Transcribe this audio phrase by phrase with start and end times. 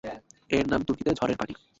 [0.49, 1.53] এর নাম তুর্কিতে "ঝড়ের পানি"।